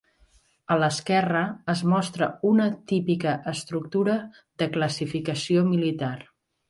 [0.75, 1.43] A l'esquerra
[1.73, 4.17] es mostra una típica estructura
[4.63, 6.15] de classificació militar.